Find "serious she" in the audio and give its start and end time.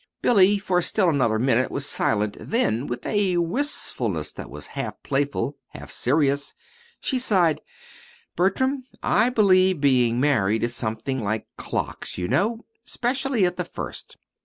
5.91-7.19